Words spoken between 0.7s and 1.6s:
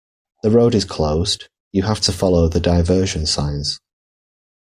is closed.